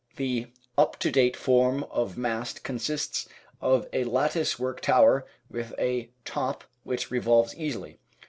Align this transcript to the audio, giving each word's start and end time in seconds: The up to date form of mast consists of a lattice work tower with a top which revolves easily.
The 0.15 0.47
up 0.79 0.97
to 1.01 1.11
date 1.11 1.35
form 1.37 1.83
of 1.91 2.17
mast 2.17 2.63
consists 2.63 3.29
of 3.61 3.85
a 3.93 4.03
lattice 4.03 4.57
work 4.57 4.81
tower 4.81 5.27
with 5.47 5.75
a 5.77 6.09
top 6.25 6.63
which 6.83 7.11
revolves 7.11 7.53
easily. 7.55 7.99